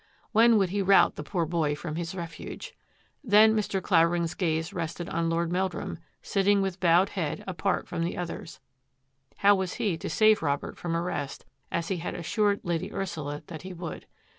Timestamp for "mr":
3.55-3.83